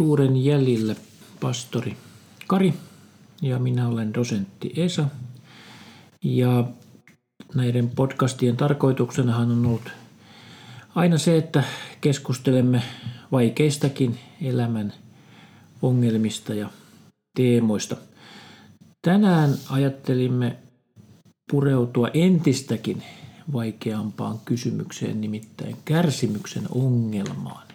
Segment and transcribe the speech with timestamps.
[0.00, 0.94] Totuuden jäljillä
[1.40, 1.96] pastori
[2.46, 2.74] Kari
[3.42, 5.04] ja minä olen dosentti Esa.
[6.24, 6.64] Ja
[7.54, 9.90] näiden podcastien tarkoituksenahan on ollut
[10.94, 11.64] aina se, että
[12.00, 12.82] keskustelemme
[13.32, 14.92] vaikeistakin elämän
[15.82, 16.70] ongelmista ja
[17.36, 17.96] teemoista.
[19.02, 20.56] Tänään ajattelimme
[21.50, 23.02] pureutua entistäkin
[23.52, 27.66] vaikeampaan kysymykseen, nimittäin kärsimyksen ongelmaan.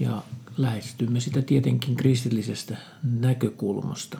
[0.00, 0.22] Ja
[0.56, 4.18] lähestymme sitä tietenkin kristillisestä näkökulmasta.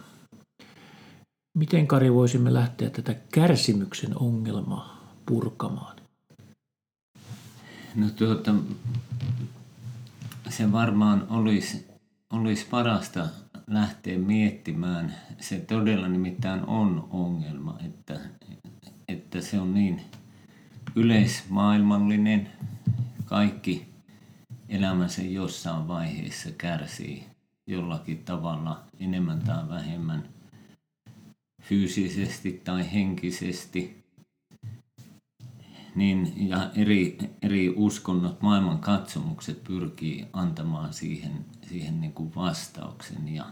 [1.55, 5.97] Miten Kari voisimme lähteä tätä kärsimyksen ongelmaa purkamaan?
[7.95, 8.55] No tuota,
[10.49, 11.87] se varmaan olisi,
[12.31, 13.29] olisi parasta
[13.67, 15.15] lähteä miettimään.
[15.41, 18.21] Se todella nimittäin on ongelma, että,
[19.09, 20.01] että se on niin
[20.97, 22.49] yleismaailmallinen.
[23.25, 23.94] Kaikki
[24.69, 27.35] elämänsä jossain vaiheessa kärsii
[27.67, 30.29] jollakin tavalla enemmän tai vähemmän
[31.63, 34.05] fyysisesti tai henkisesti.
[35.95, 43.29] Niin, ja eri, eri uskonnot, maailman katsomukset pyrkii antamaan siihen, siihen niin kuin vastauksen.
[43.29, 43.47] Ja,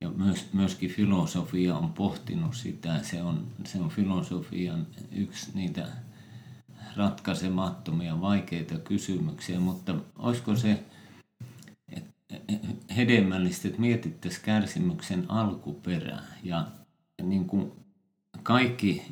[0.00, 3.02] ja myös, myöskin filosofia on pohtinut sitä.
[3.02, 5.88] Se on, se on filosofian yksi niitä
[6.96, 10.84] ratkaisemattomia, vaikeita kysymyksiä, mutta olisiko se
[12.96, 16.66] hedelmällistä, että mietittäisiin kärsimyksen alkuperää ja
[17.22, 17.72] niin kuin
[18.42, 19.02] kaikki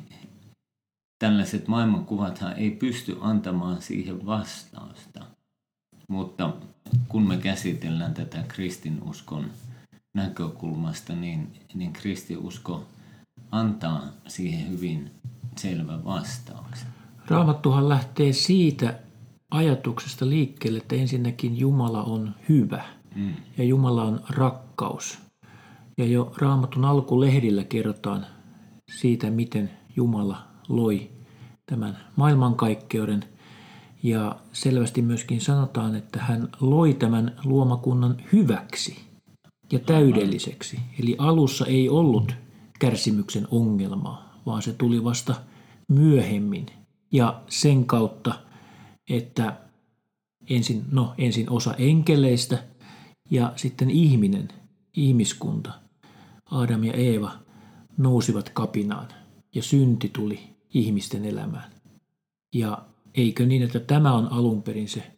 [1.19, 5.25] tällaiset maailmankuvathan ei pysty antamaan siihen vastausta.
[6.07, 6.53] Mutta
[7.07, 9.51] kun me käsitellään tätä kristinuskon
[10.13, 12.85] näkökulmasta, niin, niin kristiusko
[13.51, 15.11] antaa siihen hyvin
[15.57, 17.00] selvä vastauksen.
[17.27, 18.99] Raamattuhan lähtee siitä
[19.51, 22.83] ajatuksesta liikkeelle, että ensinnäkin Jumala on hyvä
[23.15, 23.33] mm.
[23.57, 25.19] ja Jumala on rakkaus.
[25.97, 28.25] Ja jo Raamatun alkulehdillä kerrotaan
[28.91, 30.37] siitä, miten Jumala
[30.69, 31.09] loi
[31.65, 33.23] tämän maailmankaikkeuden.
[34.03, 38.99] Ja selvästi myöskin sanotaan, että hän loi tämän luomakunnan hyväksi
[39.71, 40.79] ja täydelliseksi.
[40.99, 42.35] Eli alussa ei ollut
[42.79, 45.35] kärsimyksen ongelmaa, vaan se tuli vasta
[45.87, 46.65] myöhemmin–
[47.11, 48.33] ja sen kautta,
[49.09, 49.57] että
[50.49, 52.63] ensin, no, ensin osa enkeleistä
[53.31, 54.47] ja sitten ihminen,
[54.97, 55.71] ihmiskunta,
[56.51, 57.31] Adam ja Eeva
[57.97, 59.07] nousivat kapinaan
[59.55, 60.39] ja synti tuli
[60.73, 61.71] ihmisten elämään.
[62.55, 65.11] Ja eikö niin, että tämä on alun perin se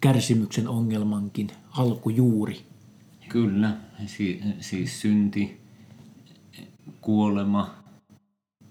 [0.00, 2.60] kärsimyksen ongelmankin alkujuuri?
[3.28, 3.76] Kyllä,
[4.06, 5.60] si- siis synti,
[7.00, 7.74] kuolema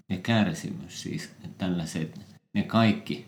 [0.08, 2.27] ja kärsimys, siis tällaiset
[2.58, 3.26] ne kaikki,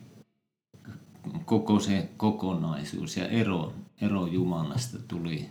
[1.44, 5.48] koko se kokonaisuus ja ero, ero Jumalasta tuli,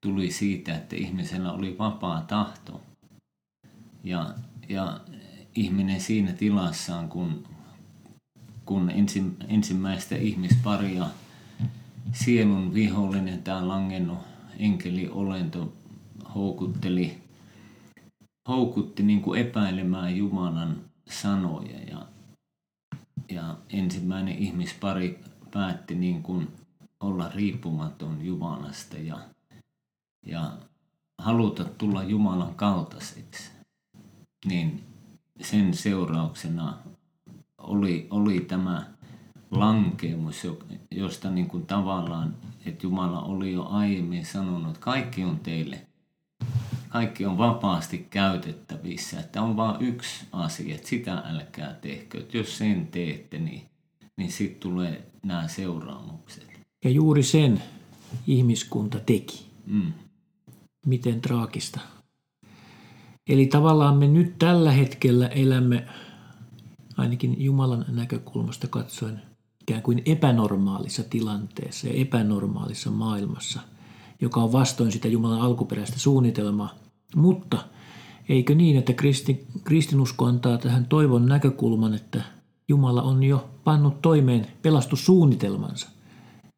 [0.00, 2.80] tuli siitä, että ihmisellä oli vapaa tahto.
[4.04, 4.34] Ja,
[4.68, 5.00] ja
[5.54, 7.44] ihminen siinä tilassaan, kun,
[8.64, 11.06] kun ensin, ensimmäistä ihmisparia
[12.12, 14.18] sielun vihollinen, tämä langennut
[14.58, 15.72] enkeli-olento
[16.34, 17.18] houkutteli,
[18.48, 20.76] houkutti niin kuin epäilemään Jumalan
[21.10, 21.78] sanoja.
[21.90, 22.11] Ja
[23.28, 26.48] ja ensimmäinen ihmispari päätti niin kuin
[27.00, 29.18] olla riippumaton Jumalasta ja,
[30.26, 30.52] ja
[31.18, 33.50] haluta tulla Jumalan kaltaiseksi,
[34.44, 34.84] niin
[35.40, 36.78] sen seurauksena
[37.58, 38.86] oli, oli tämä
[39.50, 40.46] lankemus,
[40.90, 42.36] josta niin kuin tavallaan,
[42.66, 45.86] että Jumala oli jo aiemmin sanonut, että kaikki on teille
[46.92, 49.20] kaikki on vapaasti käytettävissä.
[49.20, 52.18] Että on vain yksi asia, että sitä älkää tehkö.
[52.18, 53.62] Että jos sen teette, niin,
[54.16, 56.60] niin sitten tulee nämä seuraamukset.
[56.84, 57.62] Ja juuri sen
[58.26, 59.46] ihmiskunta teki.
[59.66, 59.92] Mm.
[60.86, 61.80] Miten traagista.
[63.28, 65.86] Eli tavallaan me nyt tällä hetkellä elämme
[66.96, 69.22] ainakin Jumalan näkökulmasta katsoen
[69.62, 73.60] ikään kuin epänormaalissa tilanteessa ja epänormaalissa maailmassa,
[74.20, 76.81] joka on vastoin sitä Jumalan alkuperäistä suunnitelmaa.
[77.16, 77.64] Mutta
[78.28, 82.22] eikö niin, että kristi, kristinusko antaa tähän toivon näkökulman, että
[82.68, 85.88] Jumala on jo pannut toimeen pelastussuunnitelmansa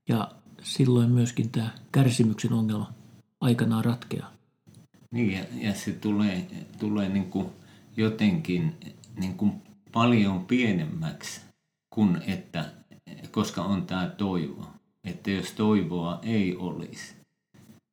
[0.08, 0.30] ja
[0.62, 2.92] silloin myöskin tämä kärsimyksen ongelma
[3.40, 4.32] aikanaan ratkeaa.
[5.10, 6.46] Niin ja, ja se tulee,
[6.78, 7.46] tulee niin kuin
[7.96, 8.74] jotenkin
[9.20, 9.52] niin kuin
[9.92, 11.40] paljon pienemmäksi
[11.90, 12.70] kuin että,
[13.30, 14.66] koska on tämä toivo.
[15.04, 17.14] Että jos toivoa ei olisi.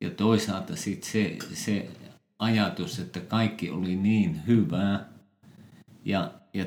[0.04, 1.90] Ja toisaalta sitten se, se
[2.42, 5.04] ajatus, että kaikki oli niin hyvää
[6.04, 6.64] ja, ja,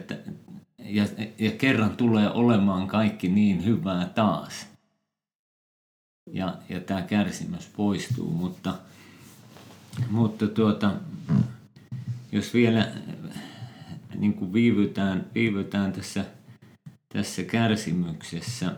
[0.80, 1.08] ja,
[1.38, 4.68] ja kerran tulee olemaan kaikki niin hyvää taas.
[6.32, 8.74] ja, ja tämä kärsimys poistuu, mutta,
[10.10, 10.94] mutta tuota,
[12.32, 12.92] jos vielä
[14.16, 16.26] niin kuin viivytään, viivytään tässä,
[17.10, 18.76] tässä kärsimyksessä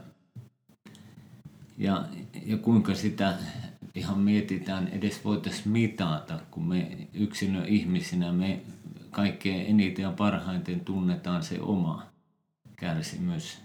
[1.77, 2.05] ja,
[2.45, 3.37] ja kuinka sitä
[3.97, 8.61] ihan mietitään, edes voitaisiin mitata, kun me yksilö ihmisinä me
[9.11, 12.05] kaikkein eniten ja parhaiten tunnetaan se oma
[12.75, 13.57] kärsimys.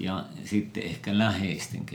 [0.00, 1.86] Ja sitten ehkä läheisten,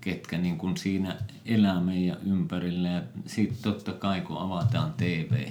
[0.00, 2.88] ketkä niin kuin siinä elää meidän ympärillä.
[2.88, 5.48] Ja sitten totta kai kun avataan TV,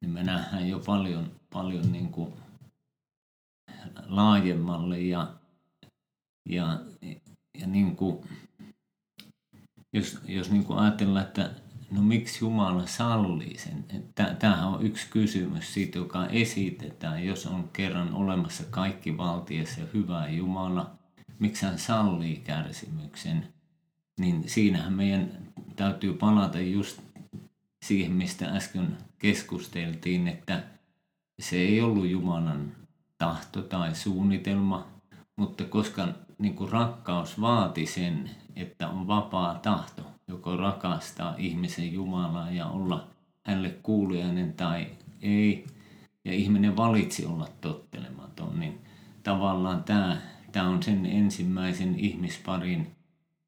[0.00, 2.32] niin me nähdään jo paljon, paljon niin kuin
[4.06, 5.34] laajemmalle ja,
[6.48, 6.80] ja,
[7.60, 8.28] ja niin kuin,
[9.94, 11.50] jos, jos niin kuin ajatellaan, että
[11.90, 13.84] no miksi Jumala sallii sen?
[14.38, 20.28] Tämähän on yksi kysymys siitä, joka esitetään, jos on kerran olemassa kaikki valtiessa ja hyvä
[20.28, 20.90] Jumala,
[21.38, 23.48] miksi hän sallii kärsimyksen,
[24.20, 25.30] niin siinähän meidän
[25.76, 27.00] täytyy palata just
[27.84, 30.62] siihen, mistä äsken keskusteltiin, että
[31.40, 32.72] se ei ollut Jumalan
[33.18, 34.88] tahto tai suunnitelma,
[35.36, 36.08] mutta koska
[36.38, 43.06] niin kuin rakkaus vaati sen, että on vapaa tahto, joko rakastaa ihmisen Jumalaa ja olla
[43.42, 44.86] hänelle kuulijainen tai
[45.22, 45.66] ei,
[46.24, 48.80] ja ihminen valitsi olla tottelematon, niin
[49.22, 50.16] tavallaan tämä,
[50.52, 52.94] tämä on sen ensimmäisen ihmisparin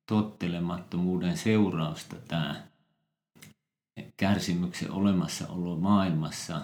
[0.06, 2.54] tottelemattomuuden seurausta tämä
[4.16, 6.60] kärsimyksen olemassaolo maailmassa.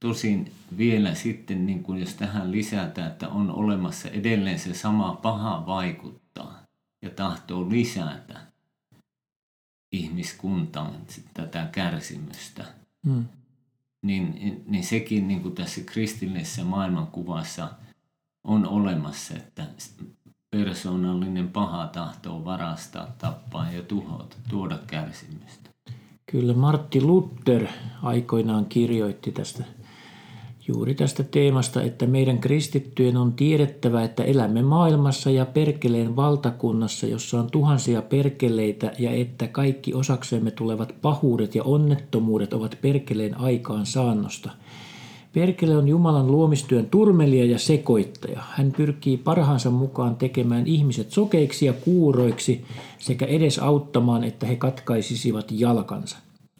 [0.00, 5.66] Tosin vielä sitten, niin kuin jos tähän lisätään, että on olemassa edelleen se sama paha
[5.66, 6.62] vaikuttaa
[7.02, 8.40] ja tahtoo lisätä
[9.92, 10.94] ihmiskuntaan
[11.34, 12.64] tätä kärsimystä,
[13.06, 13.24] hmm.
[14.02, 17.68] niin, niin sekin niin kuin tässä kristillisessä maailmankuvassa
[18.44, 19.66] on olemassa, että
[20.50, 25.70] persoonallinen paha tahtoo varastaa, tappaa ja tuhota, tuoda kärsimystä.
[26.30, 27.66] Kyllä Martti Luther
[28.02, 29.64] aikoinaan kirjoitti tästä
[30.68, 37.40] juuri tästä teemasta, että meidän kristittyjen on tiedettävä, että elämme maailmassa ja perkeleen valtakunnassa, jossa
[37.40, 44.50] on tuhansia perkeleitä ja että kaikki osaksemme tulevat pahuudet ja onnettomuudet ovat perkeleen aikaan saannosta–
[45.32, 48.40] Perkele on Jumalan luomistyön turmelija ja sekoittaja.
[48.50, 52.64] Hän pyrkii parhaansa mukaan tekemään ihmiset sokeiksi ja kuuroiksi
[52.98, 56.16] sekä edes auttamaan, että he katkaisisivat jalkansa.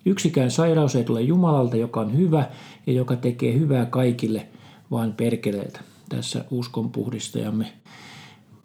[0.09, 2.49] Yksikään sairaus ei tule Jumalalta, joka on hyvä
[2.87, 4.49] ja joka tekee hyvää kaikille,
[4.91, 5.81] vaan perkeleeltä.
[6.09, 7.73] Tässä uskonpuhdistajamme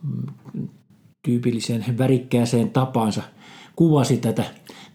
[0.03, 0.67] mm,
[1.25, 3.23] tyypilliseen värikkääseen tapaansa
[3.75, 4.43] kuvasi tätä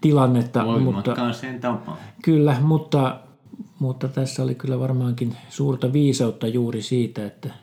[0.00, 0.65] tilannetta.
[0.81, 1.15] mutta,
[1.61, 1.99] tapaan.
[2.23, 3.21] Kyllä, mutta
[3.79, 7.55] mutta tässä oli kyllä varmaankin suurta viisautta juuri siitä, että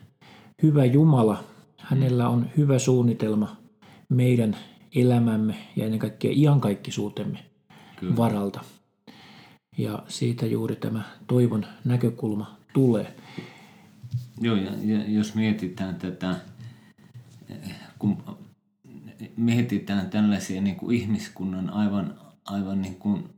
[0.62, 1.44] hyvä Jumala,
[1.76, 3.56] hänellä on hyvä suunnitelma
[4.08, 4.56] meidän
[4.96, 7.38] elämämme ja ennen kaikkea iankaikkisuutemme
[7.96, 8.16] kyllä.
[8.16, 8.60] varalta.
[9.78, 13.16] Ja siitä juuri tämä toivon näkökulma tulee.
[14.40, 16.36] Joo, ja, ja jos mietitään tätä,
[17.98, 18.38] kun
[19.36, 23.28] mietitään tällaisia niin kuin ihmiskunnan aivan, aivan niin kuin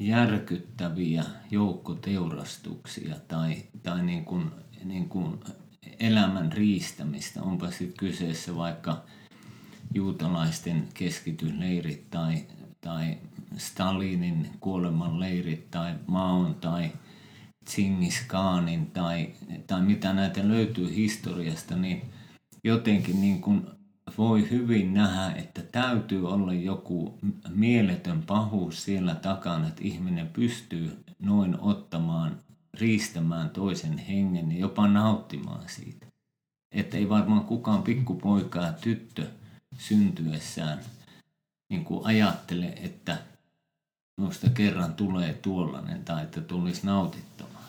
[0.00, 4.50] järkyttäviä joukkoteurastuksia tai, tai niin kuin,
[4.84, 5.40] niin kuin
[6.00, 7.42] elämän riistämistä.
[7.42, 9.04] Onpa sitten kyseessä vaikka
[9.94, 12.44] juutalaisten keskitysleirit tai,
[12.80, 13.18] tai
[13.56, 16.92] Stalinin kuolemanleirit tai Maon tai
[17.64, 18.26] Tsingis
[18.92, 19.28] tai,
[19.66, 22.02] tai mitä näitä löytyy historiasta, niin
[22.64, 23.66] jotenkin niin kuin
[24.18, 31.60] voi hyvin nähdä, että täytyy olla joku mieletön pahuus siellä takana, että ihminen pystyy noin
[31.60, 32.36] ottamaan,
[32.74, 36.06] riistämään toisen hengen ja jopa nauttimaan siitä.
[36.74, 39.26] Että ei varmaan kukaan pikkupoika ja tyttö
[39.78, 40.78] syntyessään
[41.70, 43.18] niin kuin ajattele, että
[44.20, 47.64] minusta kerran tulee tuollainen tai että tulisi nautittamaan.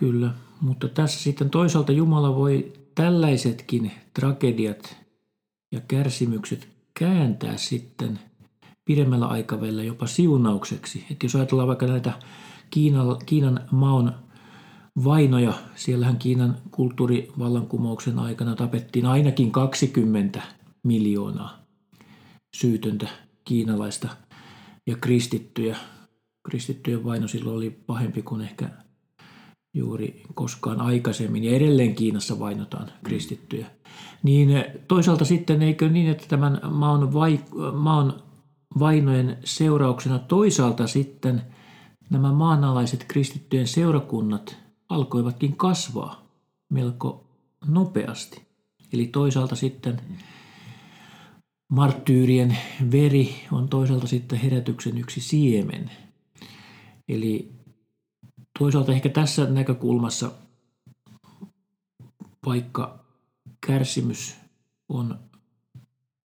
[0.00, 0.30] Kyllä,
[0.60, 4.96] mutta tässä sitten toisaalta Jumala voi tällaisetkin tragediat
[5.72, 6.68] ja kärsimykset
[6.98, 8.18] kääntää sitten
[8.84, 11.06] pidemmällä aikavälillä jopa siunaukseksi.
[11.10, 12.12] Että jos ajatellaan vaikka näitä
[12.70, 14.14] Kiinan, Kiinan maon
[15.04, 20.42] vainoja, siellähän Kiinan kulttuurivallankumouksen aikana tapettiin ainakin 20
[20.82, 21.58] miljoonaa
[22.56, 23.08] syytöntä
[23.44, 24.08] kiinalaista
[24.86, 25.76] ja kristittyjä.
[26.48, 28.68] Kristittyjen vaino silloin oli pahempi kuin ehkä
[29.74, 33.66] juuri koskaan aikaisemmin ja edelleen Kiinassa vainotaan kristittyjä.
[34.22, 37.40] Niin toisaalta sitten eikö niin, että tämän maan, vai,
[37.72, 38.22] maan
[38.78, 41.42] vainojen seurauksena toisaalta sitten
[42.10, 44.56] nämä maanalaiset kristittyjen seurakunnat
[44.88, 46.26] alkoivatkin kasvaa
[46.68, 47.24] melko
[47.66, 48.42] nopeasti.
[48.92, 50.00] Eli toisaalta sitten
[51.68, 52.58] marttyyrien
[52.92, 55.90] veri on toisaalta sitten herätyksen yksi siemen.
[57.08, 57.52] Eli
[58.58, 60.30] toisaalta ehkä tässä näkökulmassa,
[62.46, 63.04] vaikka
[63.66, 64.36] kärsimys
[64.88, 65.18] on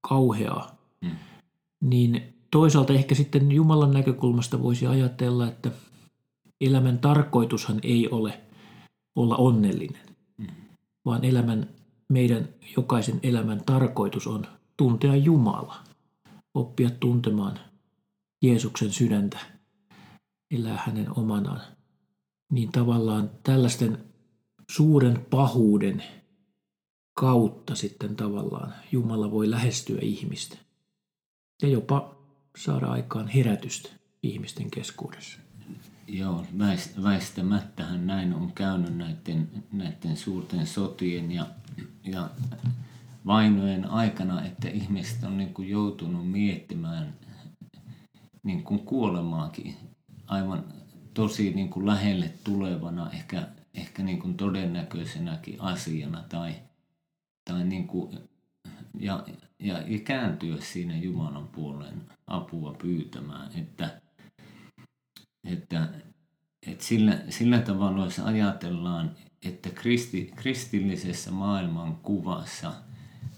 [0.10, 1.12] kauheaa, mm.
[1.82, 5.72] niin toisaalta ehkä sitten Jumalan näkökulmasta voisi ajatella, että
[6.62, 8.42] elämän tarkoitushan ei ole
[9.16, 10.02] olla onnellinen,
[10.38, 10.48] mm.
[11.06, 11.70] vaan elämän,
[12.10, 15.84] meidän jokaisen elämän tarkoitus on tuntea Jumala,
[16.54, 17.60] oppia tuntemaan
[18.42, 19.40] Jeesuksen sydäntä,
[20.52, 21.62] elää hänen omanaan.
[22.52, 23.98] Niin tavallaan tällaisten
[24.72, 26.04] suuren pahuuden
[27.14, 30.58] kautta sitten tavallaan Jumala voi lähestyä ihmistä
[31.62, 32.16] ja jopa
[32.58, 33.90] saada aikaan herätystä
[34.24, 35.40] ihmisten keskuudessa.
[36.08, 36.46] Joo,
[37.04, 41.46] väistämättähän näin on käynyt näiden, näiden suurten sotien ja,
[42.04, 42.30] ja
[43.26, 47.14] vainojen aikana, että ihmiset on niin kuin joutunut miettimään
[48.44, 49.76] niin kuin kuolemaakin
[50.28, 50.64] aivan
[51.14, 56.56] tosi niin kuin lähelle tulevana, ehkä, ehkä niin kuin todennäköisenäkin asiana tai,
[57.46, 58.20] tai niin kuin,
[59.00, 59.26] ja,
[59.60, 64.02] ja, ja kääntyä siinä Jumalan puolen apua pyytämään, että,
[65.44, 65.90] että,
[66.68, 69.12] että sillä, sillä tavalla jos ajatellaan,
[69.46, 72.74] että kristi, kristillisessä maailman kuvassa–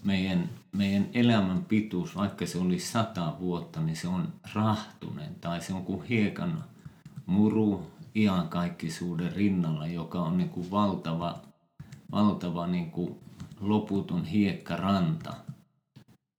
[0.04, 5.74] meidän, meidän elämän pituus, vaikka se olisi sata vuotta, niin se on rahtunen tai se
[5.74, 6.64] on kuin hiekan
[7.26, 11.40] muru iankaikkisuuden rinnalla, joka on niin kuin valtava,
[12.12, 13.14] valtava niin kuin
[13.60, 15.34] loputon hiekkaranta.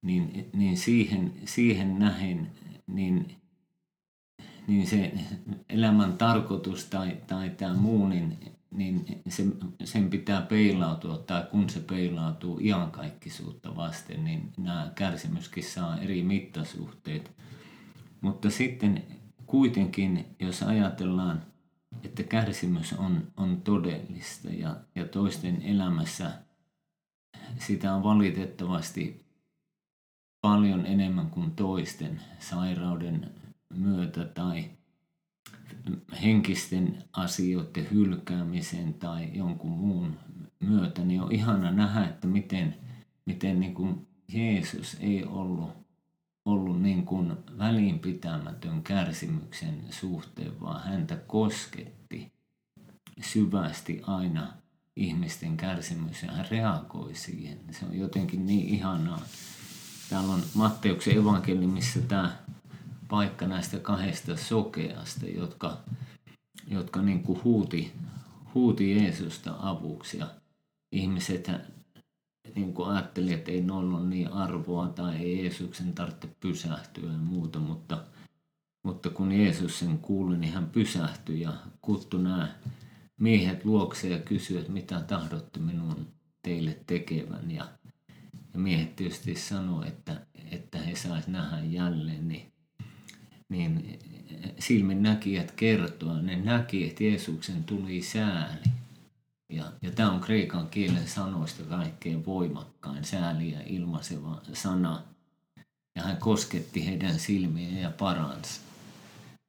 [0.05, 2.51] Niin, niin siihen, siihen nähen,
[2.87, 3.35] niin,
[4.67, 5.13] niin se
[5.69, 9.43] elämän tarkoitus tai, tai tämä muu, niin niin se,
[9.83, 17.31] sen pitää peilautua, tai kun se peilautuu iankaikkisuutta vasten, niin nämä kärsimyskin saa eri mittasuhteet.
[18.21, 19.03] Mutta sitten
[19.45, 21.41] kuitenkin, jos ajatellaan,
[22.03, 26.31] että kärsimys on, on todellista ja, ja toisten elämässä
[27.59, 29.25] sitä on valitettavasti
[30.41, 33.31] paljon enemmän kuin toisten sairauden
[33.73, 34.69] myötä tai
[36.23, 40.17] henkisten asioiden hylkäämisen tai jonkun muun
[40.59, 42.75] myötä, niin on ihana nähdä, että miten,
[43.25, 45.69] miten niin kuin Jeesus ei ollut,
[46.45, 52.31] ollut niin kuin välinpitämätön kärsimyksen suhteen, vaan häntä kosketti
[53.21, 54.53] syvästi aina
[54.95, 57.59] ihmisten kärsimys ja hän reagoi siihen.
[57.71, 59.21] Se on jotenkin niin ihanaa.
[60.09, 62.37] Täällä on Matteuksen evankeliumissa tämä
[63.07, 65.77] paikka näistä kahdesta sokeasta, jotka,
[66.67, 67.91] jotka niin kuin huuti,
[68.53, 70.17] huuti Jeesusta avuksi.
[70.17, 70.27] Ja
[70.91, 71.51] ihmiset
[72.55, 77.17] niin kuin ajatteli, että ei noilla ole niin arvoa tai ei Jeesuksen tarvitse pysähtyä ja
[77.17, 78.03] muuta, mutta,
[78.83, 82.55] mutta kun Jeesus sen kuuli, niin hän pysähtyi ja kuttu nämä
[83.17, 86.07] miehet luokse ja kysyi, että mitä tahdotte minun
[86.41, 87.51] teille tekevän.
[87.51, 87.67] Ja,
[88.53, 92.54] ja miehet tietysti sanoi, että, että he saisivat nähdä jälleen, niin
[93.49, 93.99] niin
[94.59, 98.71] silmin näkijät kertoo, ne näki, että Jeesuksen tuli sääli.
[99.49, 105.01] Ja, ja tämä on kreikan kielen sanoista kaikkein voimakkain sääli ja ilmaiseva sana.
[105.95, 108.59] Ja hän kosketti heidän silmiä ja paransi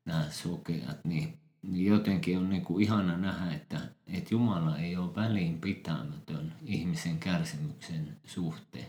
[0.04, 1.04] nämä sokeat.
[1.04, 7.18] Niin, niin jotenkin on niin kuin ihana nähdä, että, että Jumala ei ole väliinpitämätön ihmisen
[7.18, 8.86] kärsimyksen suhteen.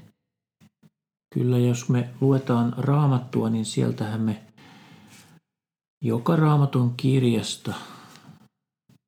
[1.34, 4.47] Kyllä, jos me luetaan raamattua, niin sieltähän me
[6.02, 7.74] joka raamatun kirjasta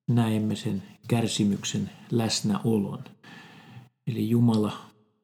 [0.10, 3.04] näemme sen kärsimyksen läsnäolon.
[4.08, 4.80] Eli Jumala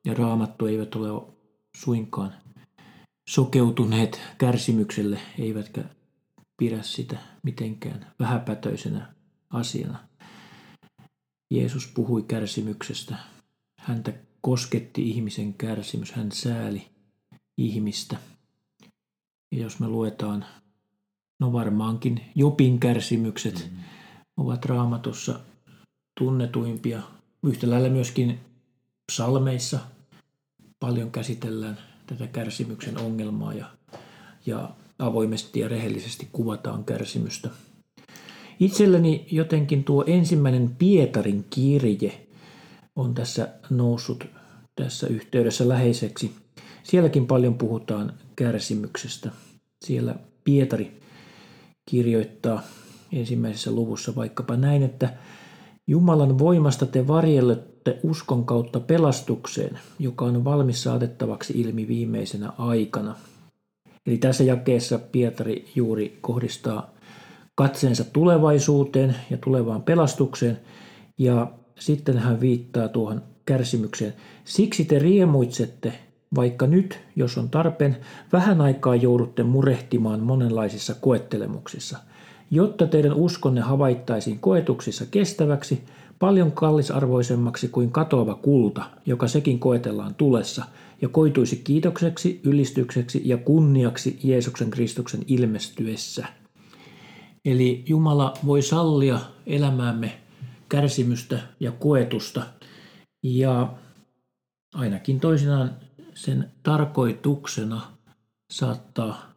[0.06, 1.34] ja raamattu eivät ole
[1.78, 2.34] suinkaan
[3.30, 5.84] sokeutuneet kärsimykselle, eivätkä
[6.58, 9.14] pidä sitä mitenkään vähäpätöisenä
[9.50, 10.08] asiana.
[11.52, 13.16] Jeesus puhui kärsimyksestä.
[13.80, 16.12] Häntä kosketti ihmisen kärsimys.
[16.12, 16.88] Hän sääli
[17.58, 18.18] ihmistä.
[19.52, 20.46] Ja jos me luetaan
[21.40, 23.84] No varmaankin Jopin kärsimykset mm-hmm.
[24.38, 25.40] ovat raamatussa
[26.20, 27.02] tunnetuimpia.
[27.44, 28.40] Yhtä lailla myöskin
[29.12, 29.80] psalmeissa
[30.80, 31.78] paljon käsitellään
[32.08, 33.66] tätä kärsimyksen ongelmaa ja,
[34.46, 37.50] ja avoimesti ja rehellisesti kuvataan kärsimystä.
[38.60, 42.28] Itselleni jotenkin tuo ensimmäinen Pietarin kirje
[42.96, 44.28] on tässä noussut
[44.76, 46.32] tässä yhteydessä läheiseksi.
[46.84, 49.32] Sielläkin paljon puhutaan kärsimyksestä.
[49.86, 51.02] Siellä Pietari
[51.86, 52.62] kirjoittaa
[53.14, 55.14] ensimmäisessä luvussa vaikkapa näin, että
[55.88, 63.16] Jumalan voimasta te varjelette uskon kautta pelastukseen, joka on valmis saatettavaksi ilmi viimeisenä aikana.
[64.06, 66.94] Eli tässä jakeessa Pietari juuri kohdistaa
[67.56, 70.60] katseensa tulevaisuuteen ja tulevaan pelastukseen,
[71.18, 74.14] ja sitten hän viittaa tuohon kärsimykseen.
[74.46, 75.94] Siksi te riemuitsette,
[76.36, 77.98] vaikka nyt, jos on tarpeen,
[78.34, 81.98] vähän aikaa joudutte murehtimaan monenlaisissa koettelemuksissa,
[82.52, 85.84] jotta teidän uskonne havaittaisiin koetuksissa kestäväksi,
[86.20, 90.66] paljon kallisarvoisemmaksi kuin katoava kulta, joka sekin koetellaan tulessa,
[91.02, 96.26] ja koituisi kiitokseksi, ylistykseksi ja kunniaksi Jeesuksen Kristuksen ilmestyessä.
[97.46, 100.12] Eli Jumala voi sallia elämäämme
[100.70, 102.44] kärsimystä ja koetusta,
[103.24, 103.74] ja
[104.74, 105.72] ainakin toisinaan
[106.16, 107.98] sen tarkoituksena
[108.52, 109.36] saattaa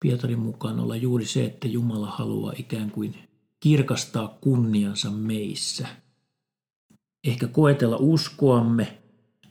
[0.00, 3.28] Pietarin mukaan olla juuri se, että Jumala haluaa ikään kuin
[3.60, 5.88] kirkastaa kunniansa meissä.
[7.24, 9.02] Ehkä koetella uskoamme,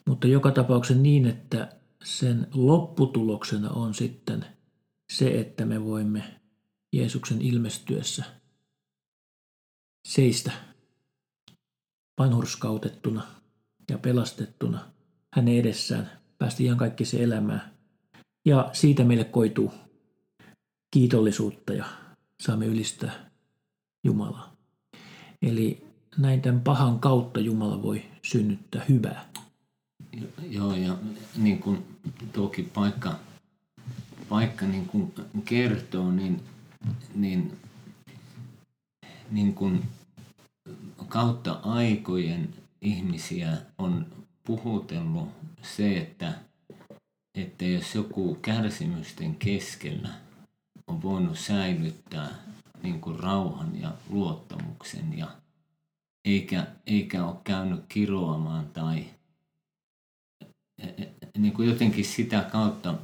[0.08, 4.46] mutta joka tapauksessa niin, että sen lopputuloksena on sitten
[5.14, 6.42] se, että me voimme
[6.94, 8.24] Jeesuksen ilmestyessä
[10.08, 10.52] seistä
[12.18, 13.28] vanhurskautettuna
[13.90, 14.92] ja pelastettuna
[15.34, 17.70] hänen edessään, päästä ihan kaikki se elämää.
[18.46, 19.74] Ja siitä meille koituu
[20.92, 21.86] kiitollisuutta ja
[22.40, 23.30] saamme ylistää
[24.04, 24.56] Jumalaa.
[25.42, 29.30] Eli näin tämän pahan kautta Jumala voi synnyttää hyvää.
[30.50, 30.98] Joo, ja
[31.38, 31.86] niin kuin
[32.34, 33.16] toki paikka,
[34.30, 35.14] paikka niin kuin
[35.46, 36.44] kertoo, niin,
[37.16, 37.58] niin,
[39.32, 39.84] niin kuin
[41.08, 44.06] kautta aikojen ihmisiä on
[44.48, 45.30] puhutellut
[45.62, 46.34] se, että,
[47.36, 50.10] että jos joku kärsimysten keskellä
[50.88, 52.30] on voinut säilyttää
[52.84, 55.28] niin kuin rauhan ja luottamuksen ja
[56.26, 59.06] eikä, eikä ole käynyt kiroamaan tai
[60.80, 62.96] e, e, niin kuin jotenkin sitä kautta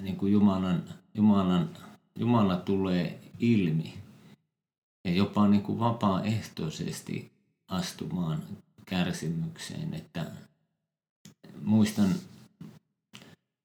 [0.00, 1.70] niin kuin Jumalan, Jumalan,
[2.18, 3.98] Jumala tulee ilmi
[5.04, 7.32] ja jopa niin kuin vapaaehtoisesti
[7.68, 8.42] astumaan
[8.86, 9.94] kärsimykseen.
[9.94, 10.26] Että
[11.62, 12.14] muistan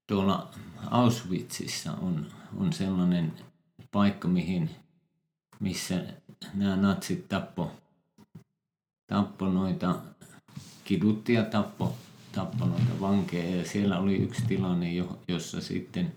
[0.07, 0.49] tuolla
[0.91, 2.25] Auschwitzissa on,
[2.57, 3.33] on sellainen
[3.91, 4.69] paikka, mihin,
[5.59, 6.03] missä
[6.53, 7.71] nämä natsit tappo,
[9.07, 9.95] tappo noita,
[10.83, 11.97] kidutti ja tappo,
[12.31, 13.55] tappo noita vankeja.
[13.55, 14.93] Ja siellä oli yksi tilanne,
[15.27, 16.13] jossa sitten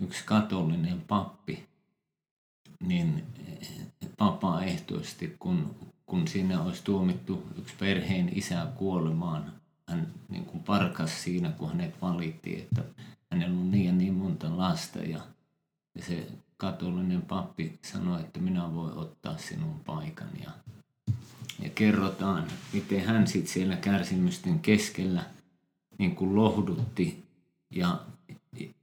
[0.00, 1.66] yksi katolinen pappi,
[2.80, 3.24] niin
[4.20, 5.74] vapaaehtoisesti, kun,
[6.06, 12.02] kun siinä olisi tuomittu yksi perheen isä kuolemaan, hän niin kuin parkas siinä, kun hänet
[12.02, 12.84] valittiin, että
[13.30, 15.20] hänellä on niin ja niin monta lasta ja,
[15.94, 20.50] ja se katolinen pappi sanoi, että minä voin ottaa sinun paikan ja,
[21.62, 25.24] ja kerrotaan, miten hän sitten siellä kärsimysten keskellä
[25.98, 27.24] niin kuin lohdutti
[27.70, 28.00] ja,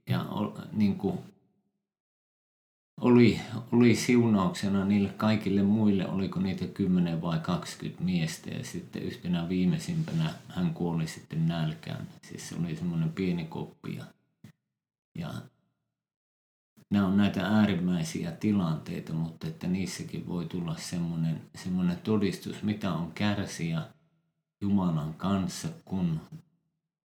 [0.06, 0.26] ja
[0.72, 1.18] niin kuin
[3.00, 3.40] oli,
[3.72, 10.34] oli siunauksena niille kaikille muille, oliko niitä 10 vai 20 miestä ja sitten yhtenä viimeisimpänä
[10.48, 12.08] hän kuoli sitten nälkään.
[12.22, 14.04] Siis se oli semmoinen pieni koppi ja,
[15.18, 15.34] ja
[16.90, 23.12] nämä on näitä äärimmäisiä tilanteita, mutta että niissäkin voi tulla semmoinen, semmoinen todistus, mitä on
[23.12, 23.82] kärsiä
[24.60, 26.20] Jumalan kanssa, kun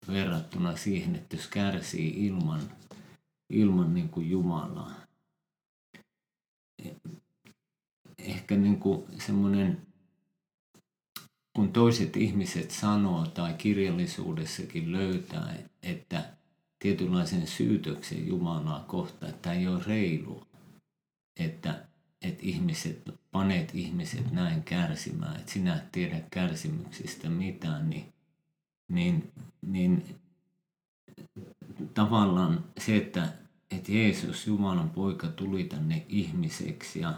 [0.08, 2.62] verrattuna siihen, että jos kärsii ilman,
[3.49, 5.09] ilman niin kuin Jumalaa
[8.18, 9.82] ehkä niin kuin semmoinen,
[11.56, 16.34] kun toiset ihmiset sanoo tai kirjallisuudessakin löytää, että
[16.80, 20.48] tietynlaisen syytöksen Jumalaa kohtaan, että ei ole reilu,
[21.39, 21.86] että,
[22.22, 28.13] että ihmiset, paneet ihmiset näin kärsimään, että sinä et tiedä kärsimyksistä mitään, niin,
[28.88, 30.15] niin, niin
[31.94, 33.38] tavallaan se, että
[33.71, 37.13] että Jeesus, Jumalan poika, tuli tänne ihmiseksi ja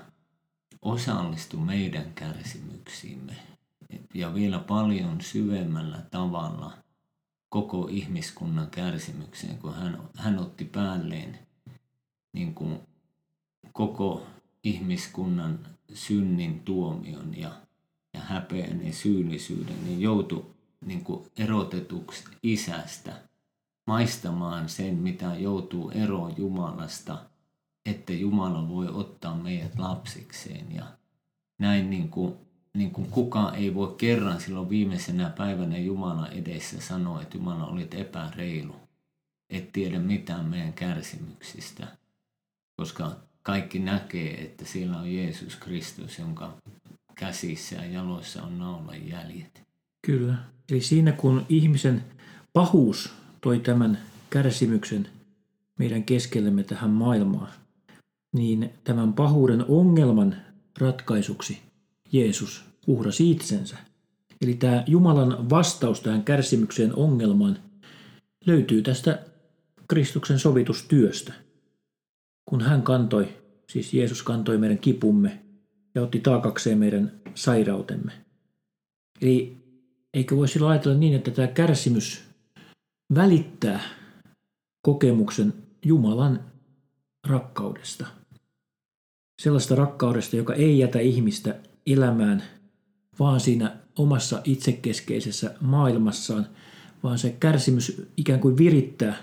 [0.82, 3.36] osallistui meidän kärsimyksiimme.
[4.14, 6.74] Ja vielä paljon syvemmällä tavalla
[7.50, 11.40] koko ihmiskunnan kärsimykseen, kun hän, hän otti päälleen
[12.34, 12.80] niin kuin
[13.74, 14.28] koko
[14.64, 15.60] ihmiskunnan
[15.94, 17.52] synnin tuomion ja,
[18.14, 20.46] ja häpeän ja syyllisyyden, niin joutui
[20.86, 23.14] niin kuin erotetuksi isästä–
[23.88, 27.18] maistamaan sen, mitä joutuu eroon Jumalasta,
[27.86, 30.76] että Jumala voi ottaa meidät lapsikseen.
[30.76, 30.86] Ja
[31.60, 32.36] näin niin kuin,
[32.74, 37.94] niin kuin kukaan ei voi kerran silloin viimeisenä päivänä Jumala edessä sanoa, että Jumala olit
[37.94, 38.76] epäreilu.
[39.50, 41.88] Et tiedä mitään meidän kärsimyksistä,
[42.78, 43.12] koska
[43.44, 46.58] kaikki näkee, että siellä on Jeesus Kristus, jonka
[47.16, 49.64] käsissä ja jaloissa on naulan jäljet.
[50.02, 50.36] Kyllä.
[50.72, 52.04] Eli siinä kun ihmisen
[52.54, 53.98] pahuus toi tämän
[54.30, 55.08] kärsimyksen
[55.80, 57.52] meidän keskellemme tähän maailmaan,
[58.34, 60.36] niin tämän pahuuden ongelman
[60.78, 61.62] ratkaisuksi
[62.12, 63.78] Jeesus uhrasi itsensä.
[64.42, 67.58] Eli tämä Jumalan vastaus tähän kärsimykseen ongelmaan
[68.46, 69.20] löytyy tästä
[69.88, 71.34] Kristuksen sovitustyöstä.
[72.46, 73.28] Kun hän kantoi,
[73.70, 75.40] siis Jeesus kantoi meidän kipumme
[75.96, 78.12] ja otti taakakseen meidän sairautemme.
[79.22, 79.58] Eli
[80.14, 82.31] eikö voisi ajatella niin, että tämä kärsimys
[83.16, 83.80] välittää
[84.82, 85.54] kokemuksen
[85.86, 86.52] Jumalan
[87.28, 88.08] rakkaudesta.
[89.42, 92.44] Sellaista rakkaudesta, joka ei jätä ihmistä elämään
[93.20, 96.48] vaan siinä omassa itsekeskeisessä maailmassaan,
[97.04, 99.16] vaan se kärsimys ikään kuin virittää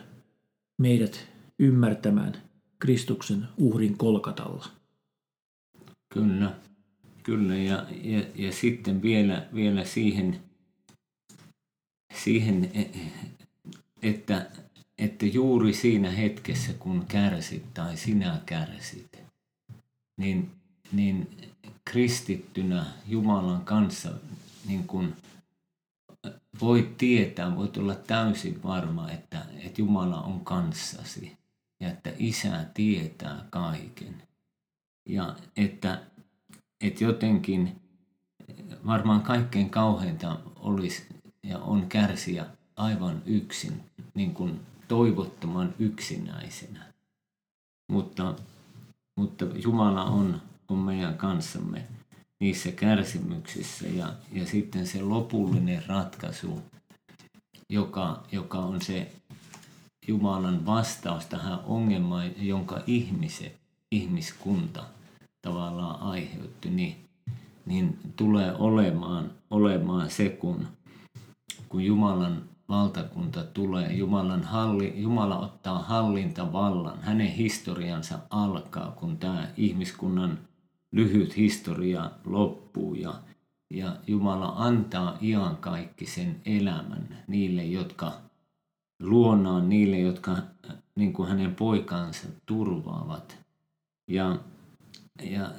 [0.78, 2.42] meidät ymmärtämään
[2.78, 4.66] Kristuksen uhrin kolkatalla.
[6.14, 6.54] Kyllä,
[7.22, 7.56] kyllä.
[7.56, 10.40] Ja, ja, ja sitten vielä, vielä siihen,
[12.22, 12.70] siihen,
[14.02, 14.50] että,
[14.98, 19.18] että juuri siinä hetkessä, kun kärsit tai sinä kärsit,
[20.16, 20.50] niin,
[20.92, 21.28] niin
[21.84, 24.10] kristittynä Jumalan kanssa
[24.66, 25.16] niin kun
[26.60, 31.36] voit tietää, voit olla täysin varma, että, että Jumala on kanssasi
[31.80, 34.22] ja että Isä tietää kaiken.
[35.08, 36.02] Ja että,
[36.80, 37.80] että jotenkin
[38.86, 41.06] varmaan kaikkein kauheinta olisi
[41.42, 42.46] ja on kärsiä
[42.78, 46.92] aivan yksin, niin kuin toivottoman yksinäisenä.
[47.92, 48.34] Mutta,
[49.16, 51.84] mutta Jumala on, on meidän kanssamme
[52.40, 56.62] niissä kärsimyksissä ja, ja sitten se lopullinen ratkaisu,
[57.68, 59.12] joka, joka on se
[60.08, 63.56] Jumalan vastaus tähän ongelmaan, jonka ihmiset,
[63.90, 64.84] ihmiskunta
[65.42, 66.96] tavallaan aiheutti, niin,
[67.66, 70.68] niin tulee olemaan, olemaan se, kun,
[71.68, 80.38] kun Jumalan valtakunta tulee, Jumalan halli, Jumala ottaa hallintavallan, hänen historiansa alkaa, kun tämä ihmiskunnan
[80.92, 83.14] lyhyt historia loppuu ja,
[83.70, 85.18] ja Jumala antaa
[86.06, 88.12] sen elämän niille, jotka
[89.00, 90.36] luonaan, niille, jotka
[90.94, 93.38] niin kuin hänen poikansa turvaavat.
[94.08, 94.36] Ja,
[95.22, 95.50] ja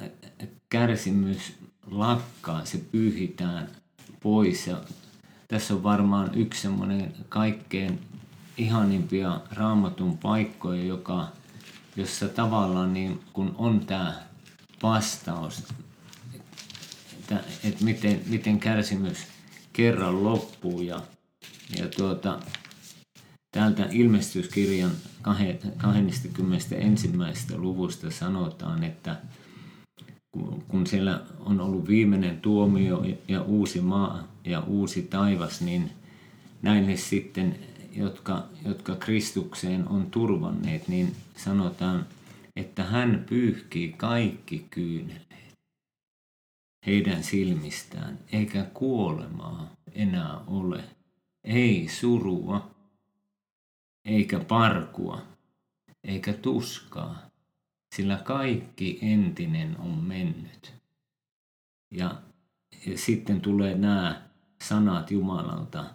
[0.70, 1.58] kärsimys
[1.92, 3.68] lakkaa, se pyyhitään
[4.20, 4.78] pois ja
[5.50, 8.00] tässä on varmaan yksi semmoinen kaikkein
[8.58, 11.28] ihanimpia raamatun paikkoja, joka,
[11.96, 14.14] jossa tavallaan niin kun on tämä
[14.84, 15.64] vastaus,
[17.20, 19.18] että, että miten, miten kärsimys
[19.74, 21.02] kerran loppuu ja,
[21.78, 22.40] ja tuota,
[23.52, 27.10] täältä ilmestyskirjan 21.
[27.56, 29.16] luvusta sanotaan, että
[30.68, 35.92] kun siellä on ollut viimeinen tuomio ja uusi maa ja uusi taivas, niin
[36.62, 37.60] näille sitten,
[37.96, 42.06] jotka, jotka Kristukseen on turvanneet, niin sanotaan,
[42.56, 45.30] että hän pyyhkii kaikki kyyneleet
[46.86, 50.84] heidän silmistään, eikä kuolemaa enää ole,
[51.44, 52.70] ei surua,
[54.06, 55.22] eikä parkua,
[56.04, 57.29] eikä tuskaa,
[57.96, 60.74] sillä kaikki entinen on mennyt.
[61.92, 62.22] Ja,
[62.86, 64.30] ja sitten tulee nämä
[64.64, 65.86] sanat Jumalalta.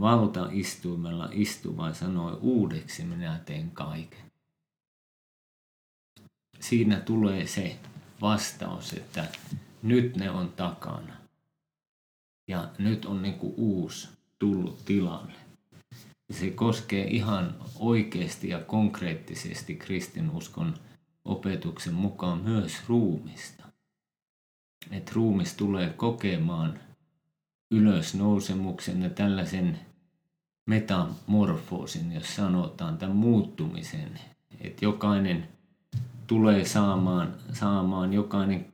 [0.00, 4.32] Valtaistuimella istuva sanoi, uudeksi minä teen kaiken.
[6.60, 7.76] Siinä tulee se
[8.20, 9.28] vastaus, että
[9.82, 11.16] nyt ne on takana.
[12.48, 15.47] Ja nyt on niin kuin uusi tullut tilalle.
[16.30, 20.74] Se koskee ihan oikeasti ja konkreettisesti kristinuskon
[21.24, 23.64] opetuksen mukaan myös ruumista.
[24.90, 26.80] Että ruumis tulee kokemaan
[27.70, 29.78] ylösnousemuksen ja tällaisen
[30.66, 34.20] metamorfoosin, jos sanotaan, tämän muuttumisen.
[34.60, 35.48] Että jokainen
[36.26, 38.72] tulee saamaan, saamaan jokainen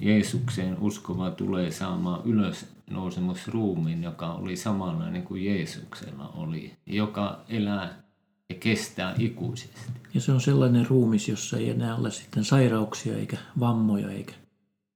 [0.00, 2.22] Jeesukseen uskova tulee saamaan
[2.90, 8.02] ylösnousemusruumiin, joka oli samanlainen kuin Jeesuksella oli, joka elää
[8.48, 9.80] ja kestää ikuisesti.
[10.14, 14.32] Ja se on sellainen ruumis, jossa ei enää ole sitten sairauksia eikä vammoja eikä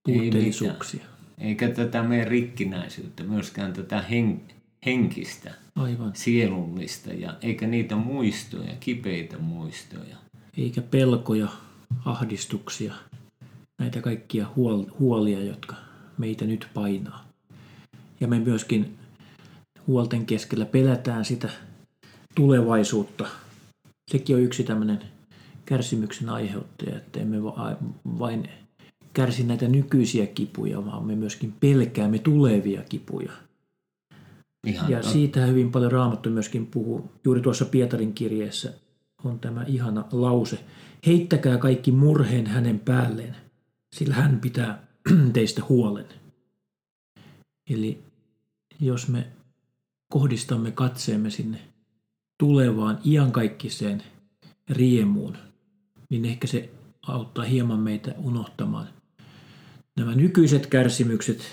[0.05, 1.05] puutteellisuuksia.
[1.39, 4.41] Ei eikä tätä meidän rikkinäisyyttä, myöskään tätä hen,
[4.87, 6.11] henkistä, Aivan.
[6.15, 10.17] sielullista, ja eikä niitä muistoja, kipeitä muistoja.
[10.57, 11.49] Eikä pelkoja,
[12.05, 12.95] ahdistuksia,
[13.79, 14.47] näitä kaikkia
[14.99, 15.77] huolia, jotka
[16.19, 17.34] meitä nyt painaa.
[18.25, 18.99] Ja me myöskin
[19.87, 21.49] huolten keskellä pelätään sitä
[22.35, 23.27] tulevaisuutta.
[24.11, 25.01] Sekin on yksi tämmöinen
[25.67, 27.43] kärsimyksen aiheuttaja, että emme
[28.19, 28.49] vain
[29.13, 33.33] kärsi näitä nykyisiä kipuja, vaan me myöskin pelkäämme tulevia kipuja.
[34.67, 37.11] Ihan ja siitä hyvin paljon Raamattu myöskin puhuu.
[37.25, 38.73] Juuri tuossa Pietarin kirjeessä
[39.25, 40.59] on tämä ihana lause.
[41.07, 43.37] Heittäkää kaikki murheen hänen päälleen,
[43.97, 44.83] sillä hän pitää
[45.33, 46.07] teistä huolen.
[47.71, 48.14] Eli
[48.81, 49.27] jos me
[50.13, 51.61] kohdistamme katseemme sinne
[52.39, 54.03] tulevaan iankaikkiseen
[54.69, 55.37] riemuun,
[56.11, 56.71] niin ehkä se
[57.07, 58.89] auttaa hieman meitä unohtamaan
[59.97, 61.45] nämä nykyiset kärsimykset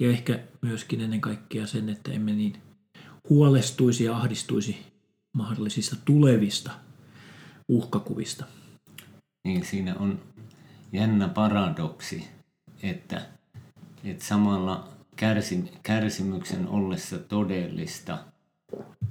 [0.00, 2.56] ja ehkä myöskin ennen kaikkea sen, että emme niin
[3.30, 4.86] huolestuisi ja ahdistuisi
[5.36, 6.70] mahdollisista tulevista
[7.68, 8.44] uhkakuvista.
[9.44, 10.20] Niin siinä on
[10.92, 12.28] jännä paradoksi,
[12.82, 13.26] että,
[14.04, 18.18] että samalla kärsim, kärsimyksen ollessa todellista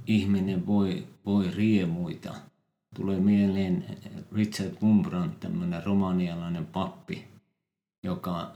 [0.06, 2.34] ihminen voi, voi riemuita.
[2.96, 3.84] Tulee mieleen
[4.32, 7.28] Richard Wurmbrand, tämmöinen romanialainen pappi,
[8.02, 8.54] joka,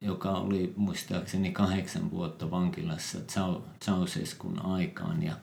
[0.00, 3.18] joka oli muistaakseni kahdeksan vuotta vankilassa
[3.84, 5.22] Ceausescun aikaan.
[5.22, 5.34] Ja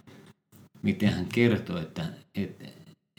[0.81, 2.65] miten hän kertoi, että, että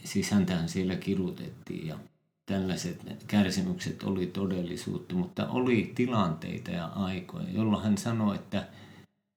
[0.05, 1.99] siis häntähän siellä kidutettiin ja
[2.47, 8.69] tällaiset kärsimykset oli todellisuutta, mutta oli tilanteita ja aikoja, jolloin hän sanoi, että,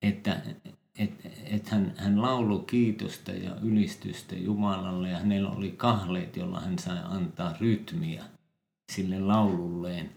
[0.01, 0.41] että,
[0.99, 6.79] että, että hän, hän laulu kiitosta ja ylistystä Jumalalle ja hänellä oli kahleet, jolla hän
[6.79, 8.23] sai antaa rytmiä
[8.91, 10.09] sille laululleen.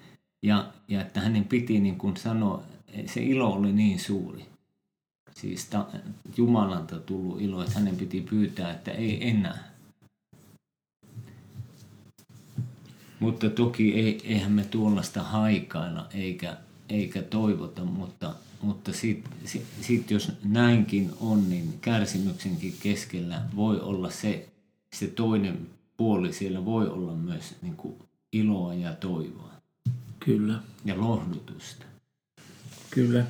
[0.43, 2.63] Ja, ja että hänen piti niin kuin sanoa,
[3.07, 4.47] se ilo oli niin suuri,
[5.35, 5.87] siis ta,
[6.37, 9.72] Jumalalta tullut ilo, että hänen piti pyytää, että ei enää
[13.23, 16.57] Mutta toki ei, eihän me tuollaista haikailla eikä,
[16.89, 24.11] eikä toivota, mutta, mutta sitten sit, sit jos näinkin on, niin kärsimyksenkin keskellä voi olla
[24.11, 24.49] se,
[24.95, 25.59] se toinen
[25.97, 27.95] puoli, siellä voi olla myös niin kuin
[28.33, 29.53] iloa ja toivoa.
[30.21, 30.59] Kyllä.
[30.85, 31.85] Ja lohdutusta.
[32.91, 33.25] Kyllä.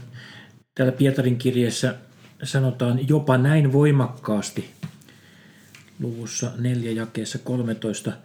[0.74, 1.96] Täällä Pietarin kirjeessä
[2.42, 4.70] sanotaan jopa näin voimakkaasti
[6.00, 8.12] luvussa 4 jakeessa 13–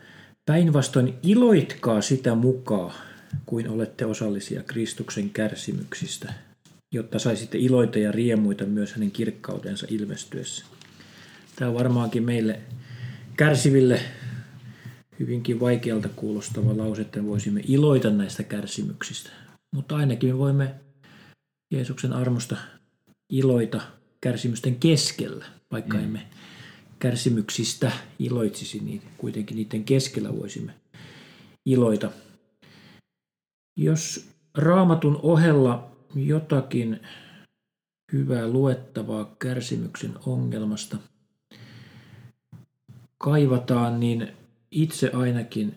[0.48, 2.94] Päinvastoin iloitkaa sitä mukaan,
[3.46, 6.34] kuin olette osallisia Kristuksen kärsimyksistä,
[6.92, 10.66] jotta saisitte iloita ja riemuita myös hänen kirkkautensa ilmestyessä.
[11.56, 12.60] Tämä on varmaankin meille
[13.38, 14.02] kärsiville
[15.20, 19.30] hyvinkin vaikealta kuulostava lause, että voisimme iloita näistä kärsimyksistä.
[19.76, 20.74] Mutta ainakin me voimme
[21.74, 22.58] Jeesuksen armosta
[23.30, 23.82] iloita
[24.22, 26.04] kärsimysten keskellä, vaikka mm.
[26.04, 26.28] emme
[27.00, 30.74] kärsimyksistä iloitsisi, niin kuitenkin niiden keskellä voisimme
[31.66, 32.12] iloita.
[33.78, 37.00] Jos raamatun ohella jotakin
[38.14, 40.98] hyvää luettavaa kärsimyksen ongelmasta
[43.18, 44.28] kaivataan, niin
[44.72, 45.76] itse ainakin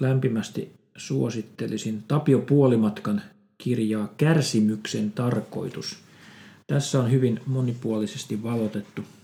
[0.00, 3.22] lämpimästi suosittelisin Tapio Puolimatkan
[3.58, 5.96] kirjaa Kärsimyksen tarkoitus.
[6.66, 9.02] Tässä on hyvin monipuolisesti valotettu–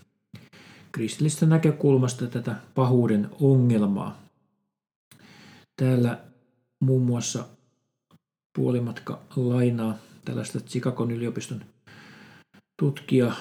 [0.93, 4.23] kristillistä näkökulmasta tätä pahuuden ongelmaa.
[5.81, 6.19] Täällä
[6.79, 7.45] muun muassa
[8.57, 11.61] puolimatka lainaa tällaista Chicagon yliopiston
[12.81, 13.33] tutkija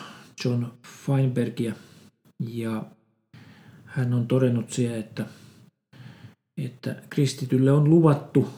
[0.44, 0.66] John
[1.06, 1.74] Feinbergia
[2.48, 2.84] ja
[3.84, 5.26] hän on todennut siihen, että,
[6.56, 8.48] että kristitylle on luvattu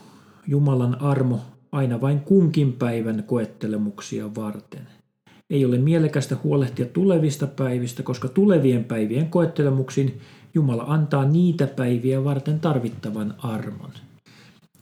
[0.46, 1.40] Jumalan armo
[1.72, 4.88] aina vain kunkin päivän koettelemuksia varten–
[5.50, 10.20] ei ole mielekästä huolehtia tulevista päivistä, koska tulevien päivien koettelemuksiin
[10.54, 13.92] Jumala antaa niitä päiviä varten tarvittavan armon.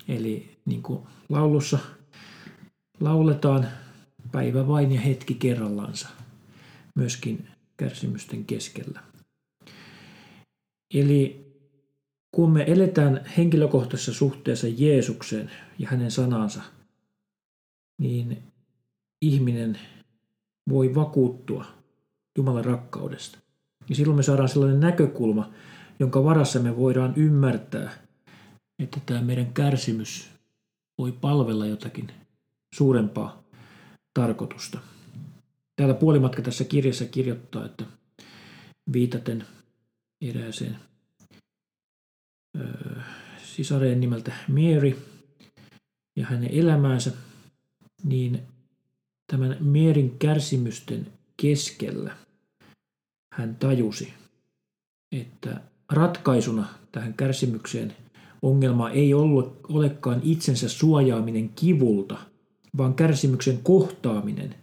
[0.08, 1.78] Eli niin kuin laulussa
[3.00, 3.66] lauletaan
[4.32, 6.08] päivä vain ja hetki kerrallansa,
[6.94, 9.00] myöskin kärsimysten keskellä.
[10.94, 11.52] Eli
[12.36, 16.62] kun me eletään henkilökohtaisessa suhteessa Jeesukseen ja hänen sanansa,
[18.00, 18.42] niin
[19.22, 19.78] ihminen
[20.68, 21.64] voi vakuuttua
[22.38, 23.38] Jumalan rakkaudesta.
[23.88, 25.50] Ja silloin me saadaan sellainen näkökulma,
[25.98, 27.90] jonka varassa me voidaan ymmärtää,
[28.78, 30.30] että tämä meidän kärsimys
[30.98, 32.10] voi palvella jotakin
[32.74, 33.42] suurempaa
[34.14, 34.78] tarkoitusta.
[35.76, 37.84] Täällä puolimatka tässä kirjassa kirjoittaa, että
[38.92, 39.44] viitaten
[40.20, 40.76] erääseen
[43.44, 44.98] sisareen nimeltä Mary
[46.16, 47.12] ja hänen elämäänsä,
[48.04, 48.42] niin
[49.32, 52.16] Tämän Mierin kärsimysten keskellä
[53.34, 54.14] hän tajusi,
[55.12, 55.60] että
[55.92, 57.96] ratkaisuna tähän kärsimykseen
[58.42, 62.18] ongelma ei ollut, olekaan itsensä suojaaminen kivulta,
[62.76, 64.54] vaan kärsimyksen kohtaaminen,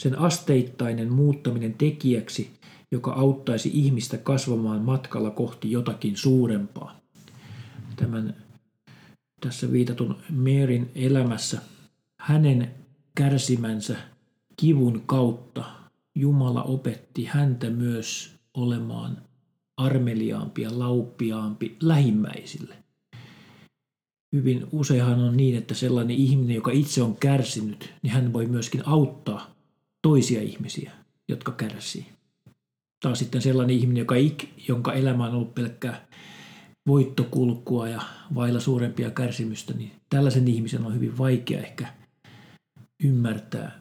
[0.00, 2.50] sen asteittainen muuttaminen tekijäksi,
[2.92, 7.00] joka auttaisi ihmistä kasvamaan matkalla kohti jotakin suurempaa.
[7.96, 8.36] Tämän
[9.40, 11.60] tässä viitatun Meerin elämässä
[12.20, 12.70] hänen
[13.14, 14.09] kärsimänsä
[14.60, 15.64] kivun kautta
[16.14, 19.18] Jumala opetti häntä myös olemaan
[19.76, 22.74] armeliaampi ja lauppiaampi lähimmäisille.
[24.32, 28.88] Hyvin useinhan on niin, että sellainen ihminen, joka itse on kärsinyt, niin hän voi myöskin
[28.88, 29.54] auttaa
[30.02, 30.92] toisia ihmisiä,
[31.28, 32.06] jotka kärsii.
[33.02, 34.14] Taas sitten sellainen ihminen, joka,
[34.68, 36.08] jonka elämä on ollut pelkkää
[36.86, 38.02] voittokulkua ja
[38.34, 41.94] vailla suurempia kärsimystä, niin tällaisen ihmisen on hyvin vaikea ehkä
[43.04, 43.79] ymmärtää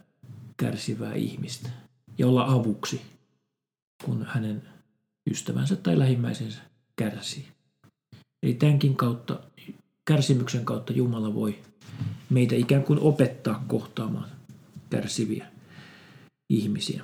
[0.59, 1.69] kärsivää ihmistä
[2.17, 3.01] ja olla avuksi,
[4.05, 4.61] kun hänen
[5.31, 6.59] ystävänsä tai lähimmäisensä
[6.95, 7.47] kärsii.
[8.43, 9.39] Eli tämänkin kautta,
[10.05, 11.59] kärsimyksen kautta Jumala voi
[12.29, 14.29] meitä ikään kuin opettaa kohtaamaan
[14.89, 15.45] kärsiviä
[16.49, 17.03] ihmisiä.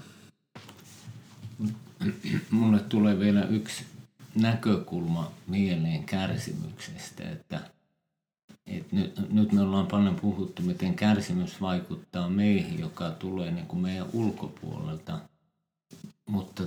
[2.52, 3.86] Mulle tulee vielä yksi
[4.36, 7.75] näkökulma mieleen kärsimyksestä, että,
[8.68, 13.82] että nyt, nyt me ollaan paljon puhuttu, miten kärsimys vaikuttaa meihin, joka tulee niin kuin
[13.82, 15.20] meidän ulkopuolelta,
[16.30, 16.64] mutta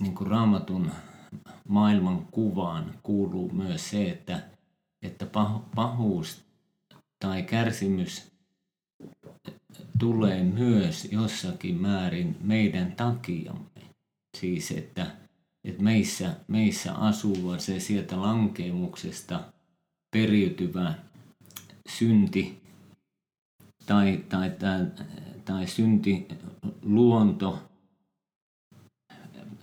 [0.00, 0.92] niin kuin raamatun
[1.68, 4.42] maailman kuvaan kuuluu myös se, että,
[5.02, 5.26] että
[5.74, 6.42] pahuus
[7.20, 8.32] tai kärsimys
[9.98, 13.82] tulee myös jossakin määrin meidän takiamme.
[14.40, 15.06] Siis että,
[15.64, 19.40] että meissä, meissä asuva se sieltä lankemuksesta
[20.10, 20.94] periytyvä
[21.88, 22.62] synti
[23.86, 24.86] tai, tai, tai,
[25.44, 26.26] tai synti
[26.82, 27.62] luonto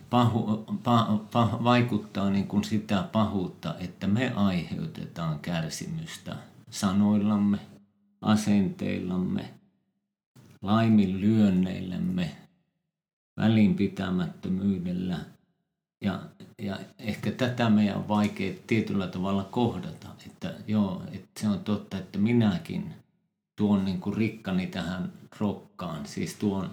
[0.09, 6.35] pahu, pa, pa, vaikuttaa niin kuin sitä pahuutta, että me aiheutetaan kärsimystä
[6.69, 7.59] sanoillamme,
[8.21, 9.53] asenteillamme,
[10.61, 12.35] laiminlyönneillämme,
[13.37, 15.19] välinpitämättömyydellä.
[16.01, 16.21] Ja,
[16.59, 21.97] ja ehkä tätä meidän on vaikea tietyllä tavalla kohdata, että joo, että se on totta,
[21.97, 22.93] että minäkin
[23.55, 26.69] tuon niin kuin rikkani tähän rokkaan, siis tuon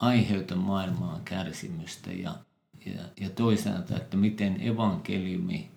[0.00, 2.34] aiheuta maailmaan kärsimystä ja,
[2.86, 5.70] ja, ja toisaalta, että miten evankeliumi,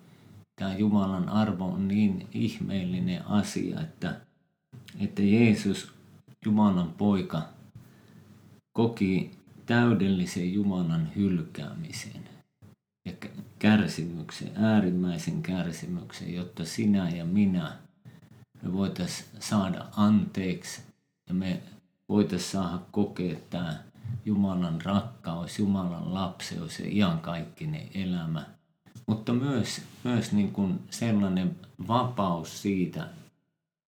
[0.56, 4.20] tämä Jumalan arvo on niin ihmeellinen asia, että,
[5.00, 5.94] että Jeesus,
[6.44, 7.42] Jumalan poika,
[8.72, 9.30] koki
[9.66, 12.23] täydellisen Jumalan hylkäämisen
[13.04, 13.12] ja
[13.58, 17.72] kärsimyksen, äärimmäisen kärsimyksen, jotta sinä ja minä
[18.62, 20.82] me voitaisiin saada anteeksi
[21.28, 21.62] ja me
[22.08, 23.78] voitaisiin saada kokea tämä
[24.24, 28.46] Jumalan rakkaus, Jumalan lapseus ja iankaikkinen elämä.
[29.06, 31.56] Mutta myös, myös niin kuin sellainen
[31.88, 33.08] vapaus siitä,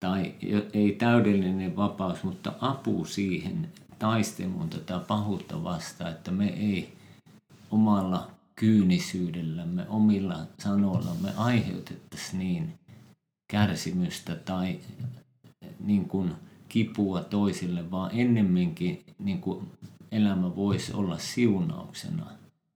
[0.00, 0.34] tai
[0.72, 6.96] ei täydellinen vapaus, mutta apu siihen, taisteluun tätä pahuutta vastaan, että me ei
[7.70, 12.78] omalla kyynisyydellämme, omilla sanoillamme aiheutettaisi niin
[13.48, 14.80] kärsimystä tai
[15.80, 16.32] niin kuin
[16.68, 19.66] kipua toisille, vaan ennemminkin niin kuin
[20.12, 22.26] elämä voisi olla siunauksena,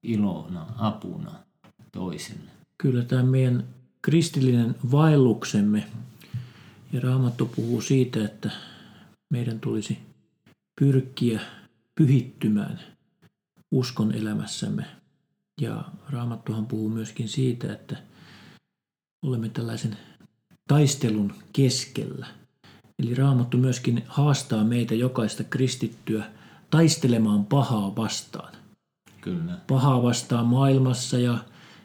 [0.02, 1.32] ilona, apuna
[1.92, 2.50] toisille.
[2.78, 3.64] Kyllä tämä meidän
[4.02, 5.86] kristillinen vaelluksemme
[6.92, 8.50] ja Raamattu puhuu siitä, että
[9.30, 9.98] meidän tulisi
[10.80, 11.40] pyrkiä
[11.94, 12.80] pyhittymään
[13.70, 14.99] uskon elämässämme.
[15.60, 17.96] Ja Raamattuhan puhuu myöskin siitä, että
[19.22, 19.96] olemme tällaisen
[20.68, 22.26] taistelun keskellä.
[22.98, 26.24] Eli Raamattu myöskin haastaa meitä jokaista kristittyä
[26.70, 28.52] taistelemaan pahaa vastaan.
[29.20, 29.58] Kyllä.
[29.66, 31.38] Pahaa vastaan maailmassa ja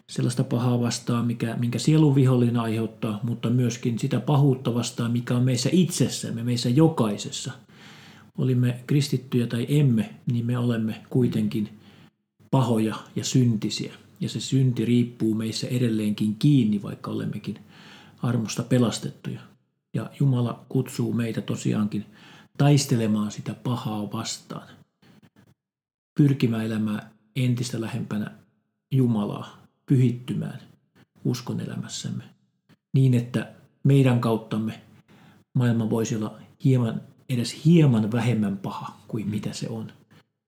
[0.08, 5.42] sellaista pahaa vastaan, mikä, minkä sielun vihollinen aiheuttaa, mutta myöskin sitä pahuutta vastaan, mikä on
[5.42, 7.52] meissä itsessämme, meissä jokaisessa–
[8.38, 11.75] olimme kristittyjä tai emme, niin me olemme kuitenkin
[12.56, 13.94] pahoja ja syntisiä.
[14.20, 17.58] Ja se synti riippuu meissä edelleenkin kiinni, vaikka olemmekin
[18.22, 19.40] armosta pelastettuja.
[19.94, 22.06] Ja Jumala kutsuu meitä tosiaankin
[22.58, 24.68] taistelemaan sitä pahaa vastaan.
[26.18, 28.30] Pyrkimään elämään entistä lähempänä
[28.90, 30.60] Jumalaa, pyhittymään
[31.24, 32.24] uskon elämässämme.
[32.94, 33.52] Niin, että
[33.84, 34.80] meidän kauttamme
[35.54, 39.92] maailma voisi olla hieman edes hieman vähemmän paha kuin mitä se on.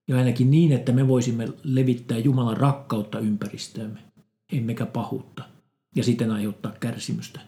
[0.08, 4.00] Ja ainakin niin, että me voisimme levittää Jumalan rakkautta ympäristöömme,
[4.52, 5.44] emmekä pahuutta,
[5.96, 7.40] ja siten aiheuttaa kärsimystä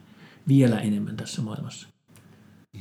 [0.48, 1.88] vielä enemmän tässä maailmassa.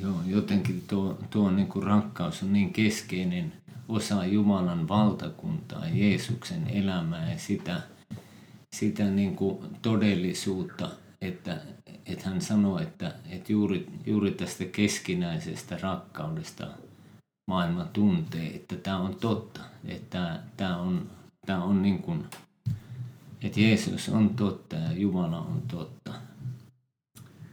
[0.01, 3.53] Joo, jotenkin tuo, tuo niin kuin rakkaus on niin keskeinen
[3.89, 7.81] osa Jumalan valtakuntaa, Jeesuksen elämää ja sitä,
[8.75, 10.89] sitä niin kuin todellisuutta,
[11.21, 11.61] että,
[12.05, 16.67] että hän sanoi, että, että juuri, juuri tästä keskinäisestä rakkaudesta
[17.49, 21.09] maailma tuntee, että tämä on totta, että tämä on,
[21.45, 22.25] tämä on niin kuin,
[23.41, 26.13] että Jeesus on totta ja Jumala on totta.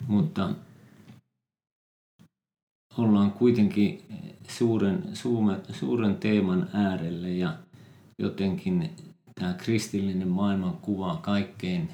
[0.06, 0.50] Mutta
[2.98, 4.02] ollaan kuitenkin
[4.48, 7.58] suuren, suuren, suuren teeman äärelle ja
[8.18, 8.90] jotenkin
[9.40, 11.88] tämä kristillinen maailmankuva kaikkein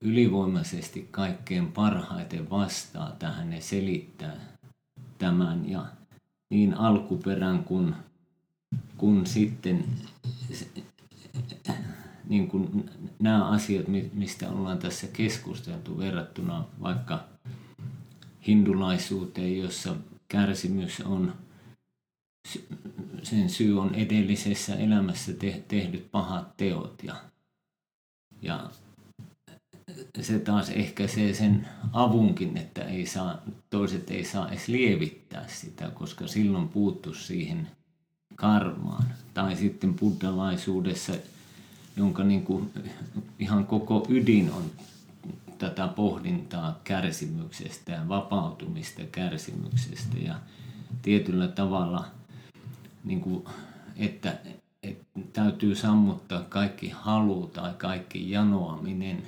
[0.00, 4.36] ylivoimaisesti kaikkein parhaiten vastaa tähän ja selittää
[5.18, 5.99] tämän ja
[6.50, 7.94] niin alkuperän kuin,
[8.96, 9.84] kun sitten
[12.28, 17.24] niin kuin nämä asiat, mistä ollaan tässä keskusteltu verrattuna vaikka
[18.46, 19.96] hindulaisuuteen, jossa
[20.28, 21.34] kärsimys on,
[23.22, 27.16] sen syy on edellisessä elämässä te, tehdyt pahat teot ja,
[28.42, 28.70] ja
[30.20, 33.38] se taas ehkäisee sen avunkin, että ei saa,
[33.70, 37.68] toiset ei saa edes lievittää sitä, koska silloin puuttu siihen
[38.34, 39.04] karmaan.
[39.34, 41.12] Tai sitten buddhalaisuudessa,
[41.96, 42.70] jonka niin kuin
[43.38, 44.64] ihan koko ydin on
[45.58, 50.34] tätä pohdintaa kärsimyksestä ja vapautumista kärsimyksestä ja
[51.02, 52.04] tietyllä tavalla,
[53.04, 53.44] niin kuin,
[53.96, 54.36] että,
[54.82, 59.22] että täytyy sammuttaa kaikki halu tai kaikki janoaminen,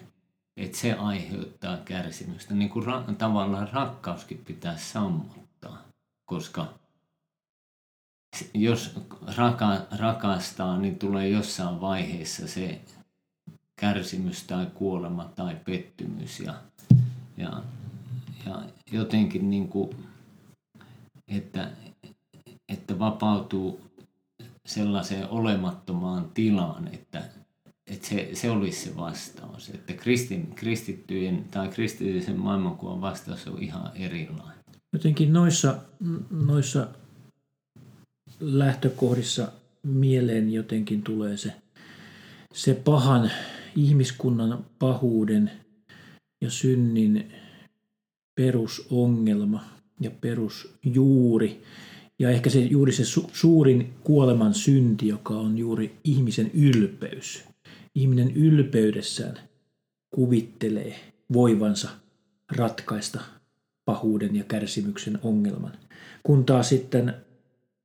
[0.56, 2.54] että se aiheuttaa kärsimystä.
[2.54, 5.82] Niin kuin ra- tavallaan rakkauskin pitää sammuttaa,
[6.24, 6.66] koska
[8.54, 8.94] jos
[9.36, 12.80] raka, rakastaa, niin tulee jossain vaiheessa se
[13.76, 16.54] kärsimys tai kuolema tai pettymys ja,
[17.36, 17.62] ja,
[18.46, 20.06] ja jotenkin niin kuin,
[21.28, 21.70] että,
[22.68, 23.80] että vapautuu
[24.66, 27.24] sellaiseen olemattomaan tilaan, että,
[27.92, 29.70] että se, se olisi se vastaus.
[29.70, 34.64] Että kristin, kristittyjen tai kristillisen maailmankuvan vastaus on ihan erilainen.
[34.92, 35.76] Jotenkin noissa,
[36.30, 36.88] noissa
[38.40, 41.52] lähtökohdissa mieleen jotenkin tulee se,
[42.54, 43.30] se pahan
[43.76, 45.50] ihmiskunnan pahuuden
[46.40, 47.32] ja synnin
[48.34, 49.64] perusongelma
[50.00, 51.62] ja perusjuuri.
[52.18, 57.51] Ja ehkä se juuri se su- suurin kuoleman synti, joka on juuri ihmisen ylpeys.
[57.94, 59.38] Ihminen ylpeydessään
[60.10, 60.94] kuvittelee
[61.32, 61.88] voivansa
[62.56, 63.20] ratkaista
[63.84, 65.72] pahuuden ja kärsimyksen ongelman.
[66.22, 67.14] Kun taas sitten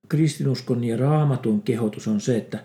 [0.10, 2.64] kristinuskon ja raamatun kehotus on se, että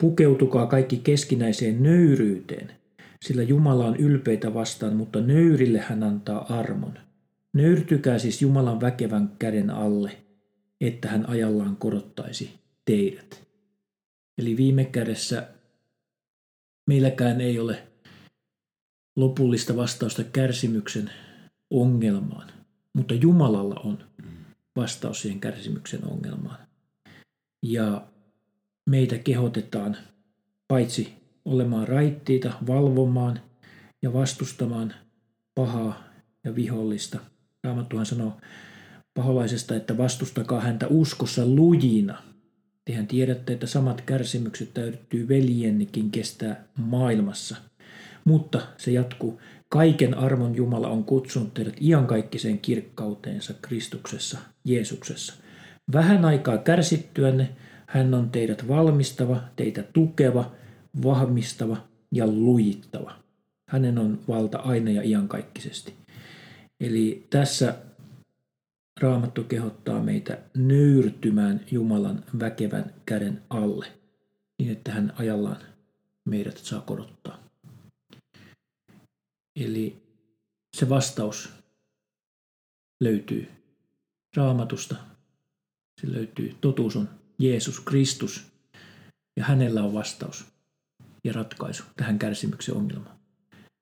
[0.00, 2.72] pukeutukaa kaikki keskinäiseen nöyryyteen,
[3.24, 6.98] sillä Jumala on ylpeitä vastaan, mutta nöyrille hän antaa armon.
[7.54, 10.16] Nöyrtykää siis Jumalan väkevän käden alle,
[10.80, 12.50] että hän ajallaan korottaisi
[12.84, 13.46] teidät.
[14.38, 15.48] Eli viime kädessä
[16.86, 17.86] meilläkään ei ole
[19.16, 21.10] lopullista vastausta kärsimyksen
[21.70, 22.52] ongelmaan,
[22.92, 23.98] mutta Jumalalla on
[24.76, 26.58] vastaus siihen kärsimyksen ongelmaan.
[27.62, 28.06] Ja
[28.90, 29.96] meitä kehotetaan
[30.68, 31.12] paitsi
[31.44, 33.40] olemaan raittiita, valvomaan
[34.02, 34.94] ja vastustamaan
[35.54, 36.04] pahaa
[36.44, 37.18] ja vihollista.
[37.64, 38.40] Raamattuhan sanoo
[39.14, 42.22] paholaisesta, että vastustakaa häntä uskossa lujina.
[42.86, 47.56] Tehän tiedätte, että samat kärsimykset täytyy veljennikin kestää maailmassa.
[48.24, 49.40] Mutta se jatkuu.
[49.68, 55.34] Kaiken armon Jumala on kutsunut teidät iankaikkiseen kirkkauteensa Kristuksessa, Jeesuksessa.
[55.92, 57.48] Vähän aikaa kärsittyänne
[57.86, 60.52] hän on teidät valmistava, teitä tukeva,
[61.02, 61.76] vahvistava
[62.12, 63.12] ja lujittava.
[63.68, 65.94] Hänen on valta aina ja iankaikkisesti.
[66.80, 67.74] Eli tässä
[69.00, 73.86] Raamattu kehottaa meitä nöyrtymään Jumalan väkevän käden alle,
[74.58, 75.62] niin että hän ajallaan
[76.24, 77.38] meidät saa korottaa.
[79.56, 80.02] Eli
[80.76, 81.52] se vastaus
[83.00, 83.48] löytyy
[84.36, 84.96] Raamatusta.
[86.00, 88.52] Se löytyy, totuus on Jeesus Kristus
[89.36, 90.46] ja hänellä on vastaus
[91.24, 93.16] ja ratkaisu tähän kärsimyksen ongelmaan.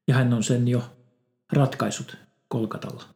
[0.08, 0.96] Ja hän on sen jo
[1.52, 2.16] ratkaisut
[2.48, 3.13] Kolkatalla.